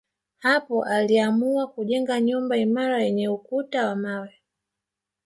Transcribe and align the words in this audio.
Hapo 0.37 0.83
aliamua 0.83 1.67
kujenga 1.67 2.21
nyumba 2.21 2.57
imara 2.57 3.03
yenye 3.03 3.27
ukuta 3.27 3.87
wa 3.87 3.95
mawe 3.95 4.33